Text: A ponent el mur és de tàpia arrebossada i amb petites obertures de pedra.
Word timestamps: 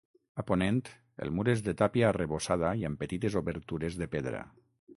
A 0.43 0.45
ponent 0.51 0.79
el 1.25 1.33
mur 1.39 1.45
és 1.53 1.61
de 1.67 1.75
tàpia 1.81 2.09
arrebossada 2.09 2.73
i 2.81 2.89
amb 2.89 3.03
petites 3.05 3.39
obertures 3.43 3.99
de 4.01 4.09
pedra. 4.17 4.43